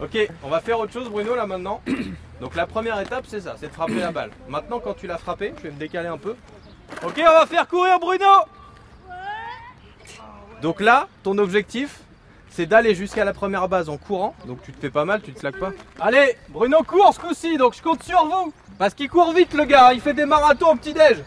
[0.00, 1.80] Ok, on va faire autre chose Bruno là maintenant.
[2.40, 4.30] Donc la première étape c'est ça, c'est de frapper la balle.
[4.48, 6.34] Maintenant quand tu l'as frappé, je vais me décaler un peu.
[7.04, 8.26] Ok, on va faire courir Bruno
[10.62, 12.00] Donc là, ton objectif,
[12.50, 14.34] c'est d'aller jusqu'à la première base en courant.
[14.46, 15.70] Donc tu te fais pas mal, tu te slaques pas.
[16.00, 18.52] Allez, Bruno court ce coup-ci, donc je compte sur vous.
[18.78, 21.18] Parce qu'il court vite le gars, il fait des marathons au petit-déj.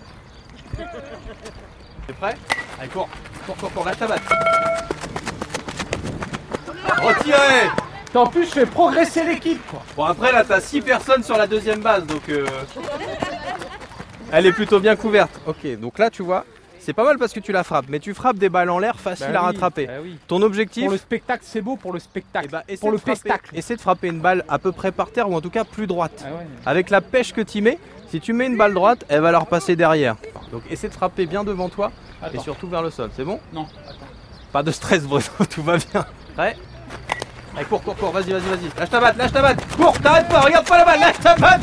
[2.06, 2.36] T'es prêt?
[2.80, 3.08] Allez, cours,
[3.46, 4.22] cours, cours, cours, lâche ta batte.
[7.02, 9.84] Retirez En plus, je fais progresser l'équipe, quoi.
[9.96, 12.46] Bon après là t'as 6 personnes sur la deuxième base donc euh,
[14.32, 15.40] elle est plutôt bien couverte.
[15.46, 16.46] Ok donc là tu vois
[16.80, 18.98] c'est pas mal parce que tu la frappes mais tu frappes des balles en l'air
[19.00, 19.86] faciles Bah à oui, rattraper.
[19.88, 20.18] bah oui.
[20.28, 22.46] Ton objectif Pour le spectacle, c'est beau pour le spectacle.
[22.48, 23.56] eh ben, essaie pour le frapper- pestacle.
[23.58, 25.86] essaie de frapper une balle à peu près par terre ou en tout cas plus
[25.86, 26.24] droite.
[26.26, 26.48] Ah ouais.
[26.66, 27.78] Avec la pêche que tu mets,
[28.10, 30.16] si tu mets une balle droite, elle va leur passer derrière.
[30.52, 31.92] Donc essaie de frapper bien devant toi
[32.24, 32.42] et Attends.
[32.42, 33.40] surtout vers le sol, c'est bon?
[33.54, 33.98] Non, attends.
[34.54, 36.06] Pas de stress Bruno, tout va bien.
[36.36, 36.56] Prêt
[37.58, 38.80] Allez cours, cours, cours, vas-y, vas-y, vas-y.
[38.80, 39.76] Lâche ta batte, lâche ta batte.
[39.76, 41.62] Cours, t'arrêtes pas, regarde pas la balle, lâche ta batte.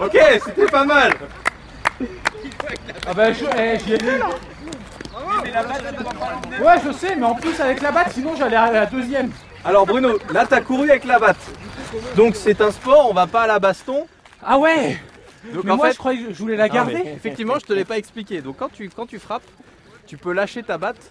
[0.00, 1.12] Ok, c'était pas mal.
[3.06, 4.10] Ah bah, je, eh, j'y ai mis.
[6.64, 9.30] Ouais, je sais, mais en plus avec la batte, sinon j'allais à la deuxième.
[9.64, 11.36] Alors Bruno, là t'as couru avec la batte.
[12.16, 14.06] Donc c'est un sport, on va pas à la baston.
[14.44, 15.00] Ah ouais
[15.54, 17.10] Donc Mais en moi, fait, je croyais que je voulais la Non, mais garder.
[17.16, 18.40] effectivement, je te l'ai pas expliqué.
[18.40, 19.46] Donc quand tu, quand tu frappes,
[20.06, 21.10] tu peux lâcher ta batte.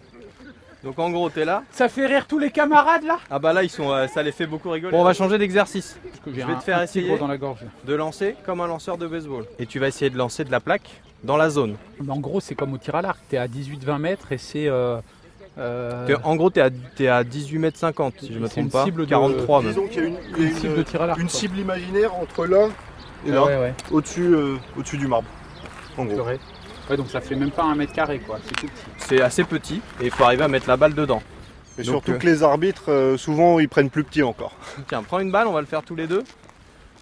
[0.85, 1.63] Donc en gros, t'es là.
[1.71, 4.31] Ça fait rire tous les camarades là Ah bah là, ils sont, euh, ça les
[4.31, 4.91] fait beaucoup rigoler.
[4.91, 5.97] Bon, on va changer d'exercice.
[6.27, 7.17] Je vais te faire essayer.
[7.17, 7.61] dans la gorge.
[7.85, 9.45] De lancer comme un lanceur de baseball.
[9.57, 11.75] Et tu vas essayer de lancer de la plaque dans la zone.
[11.99, 13.19] Mais en gros, c'est comme au tir à l'arc.
[13.27, 14.67] T'es à 18-20 mètres et c'est.
[14.67, 14.97] euh,
[15.57, 18.85] euh, En gros, t'es à, t'es à 18 mètres 50 si je me trompe pas.
[18.85, 19.71] cible de- 43 même.
[19.71, 21.19] Disons qu'il y a une, il y a une cible de tir à l'arc.
[21.19, 21.39] une quoi.
[21.39, 22.67] cible imaginaire entre là
[23.25, 25.27] et là, Ouais, ouais, au-dessus euh, au-dessus du marbre.
[25.97, 26.15] En gros.
[26.89, 28.39] Ouais, donc ça fait même pas un mètre carré quoi.
[28.45, 28.83] C'est tout petit.
[28.97, 31.21] C'est assez petit et il faut arriver à mettre la balle dedans.
[31.77, 34.53] Et Donc, surtout euh, que les arbitres, euh, souvent, ils prennent plus petit encore.
[34.87, 36.23] Tiens, prends une balle, on va le faire tous les deux.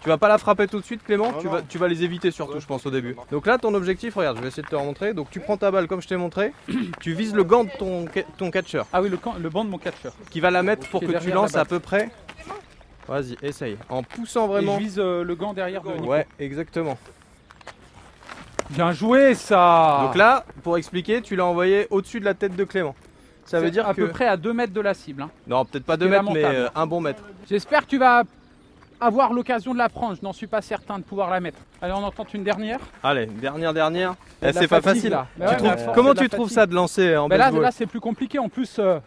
[0.02, 1.52] Tu vas pas la frapper tout de suite, Clément Non, tu, non.
[1.52, 3.16] vas, tu vas les éviter surtout, je pense, au début.
[3.30, 5.14] Donc là, ton objectif, regarde, je vais essayer de te remontrer.
[5.14, 6.52] Donc tu prends ta balle comme je t'ai montré,
[7.00, 8.04] tu vises le gant de ton,
[8.36, 10.12] ton catcher Ah oui, le, camp- le banc de mon catcheur.
[10.30, 12.10] qui va la mettre pour que tu la lances à peu près.
[13.08, 13.76] Vas-y, essaye.
[13.88, 14.74] En poussant Et vraiment.
[14.78, 16.06] je vise euh, le gant derrière de Nico.
[16.06, 16.98] Ouais, exactement.
[18.70, 22.64] Bien joué ça Donc là, pour expliquer, tu l'as envoyé au-dessus de la tête de
[22.64, 22.94] Clément.
[23.44, 24.00] Ça veut C'est dire à que.
[24.02, 25.22] peu près à 2 mètres de la cible.
[25.22, 25.30] hein.
[25.46, 27.22] Non, peut-être pas 2 C'était mètres, mais euh, un bon mètre.
[27.48, 28.22] J'espère que tu vas
[29.00, 30.16] avoir l'occasion de la prendre.
[30.16, 31.58] Je n'en suis pas certain de pouvoir la mettre.
[31.82, 32.78] Allez, on en tente une dernière.
[33.02, 34.12] Allez, dernière, dernière.
[34.42, 35.10] A Eh, c'est pas facile.
[35.10, 35.26] là.
[35.36, 37.28] Bah Tu ouais, trouves- mais à force, Comment c'est tu trouves ça de lancer en
[37.28, 38.38] Mais là, baseball là c'est plus compliqué.
[38.38, 38.98] En plus, euh,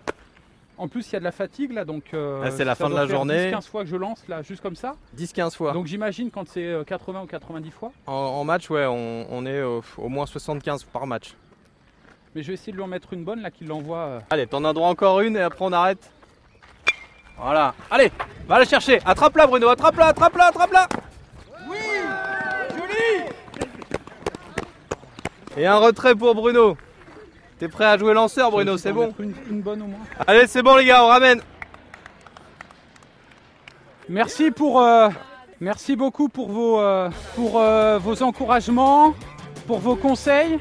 [0.78, 2.06] en plus, il y a de la fatigue là, donc.
[2.14, 3.52] euh, Ah, c'est la fin de la journée.
[3.52, 4.96] 10-15 fois que je lance là, juste comme ça.
[5.18, 5.72] 10-15 fois.
[5.74, 7.92] Donc j'imagine quand c'est euh, 80 ou 90 fois.
[8.06, 11.34] En, en match, ouais, on, on est au, au moins 75 par match.
[12.36, 13.98] Mais je vais essayer de lui en mettre une bonne là, qu'il l'envoie.
[13.98, 14.20] euh.
[14.30, 16.12] Allez, t'en as droit encore une et après on arrête.
[17.40, 17.74] Voilà.
[17.92, 18.12] Allez,
[18.48, 19.00] va la chercher.
[19.06, 19.70] Attrape-la, Bruno.
[19.70, 20.88] Attrape-la, attrape-la, attrape-la.
[21.70, 21.78] Oui
[22.72, 23.30] Joli
[25.58, 26.78] Et un retrait pour Bruno.
[27.60, 30.00] T'es prêt à jouer lanceur, Bruno, c'est bon mettre Une, une bonne au moins.
[30.28, 31.42] Allez, c'est bon, les gars, on ramène.
[34.10, 35.10] Merci pour, euh,
[35.60, 39.16] merci beaucoup pour vos, euh, pour euh, vos encouragements,
[39.66, 40.60] pour vos conseils.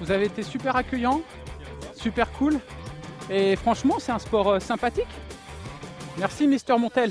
[0.00, 1.22] Vous avez été super accueillants,
[1.96, 2.58] super cool.
[3.30, 5.08] Et franchement, c'est un sport euh, sympathique.
[6.18, 7.10] Merci, Mister Montel.